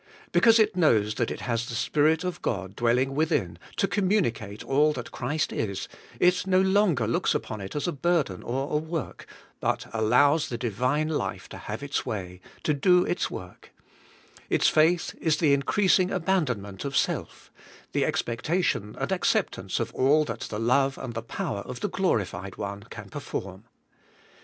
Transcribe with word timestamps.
Because 0.31 0.57
it 0.57 0.75
knows 0.75 1.13
that 1.13 1.29
it 1.29 1.41
has 1.41 1.69
the 1.69 1.75
Spirit 1.75 2.23
of 2.23 2.41
God 2.41 2.75
dwelling 2.75 3.13
within 3.13 3.59
to 3.75 3.87
communicate 3.87 4.63
all 4.63 4.93
that 4.93 5.11
Christ 5.11 5.53
is, 5.53 5.87
it 6.19 6.47
no 6.47 6.59
longer 6.59 7.05
looks 7.05 7.35
upon 7.35 7.61
it 7.61 7.75
as 7.75 7.87
a 7.87 7.91
burden 7.91 8.41
or 8.41 8.73
a 8.73 8.77
work, 8.79 9.27
but 9.59 9.85
allows 9.93 10.49
the 10.49 10.57
Divine 10.57 11.07
life 11.07 11.47
to 11.49 11.57
have 11.57 11.83
its 11.83 12.03
way, 12.03 12.41
to 12.63 12.73
do 12.73 13.05
its 13.05 13.29
work; 13.29 13.75
its 14.49 14.67
faith 14.67 15.13
is 15.21 15.37
the 15.37 15.53
increasing 15.53 16.09
abandonment 16.09 16.83
of 16.83 16.97
self, 16.97 17.51
the 17.91 18.03
expectation 18.03 18.95
and 18.97 19.11
acceptance 19.11 19.79
of 19.79 19.93
all 19.93 20.25
that 20.25 20.39
the 20.49 20.57
love 20.59 20.97
and 20.97 21.13
the 21.13 21.21
power 21.21 21.59
of 21.59 21.81
the 21.81 21.89
Glorified 21.89 22.55
One 22.55 22.81
can 22.89 23.07
perform. 23.09 23.65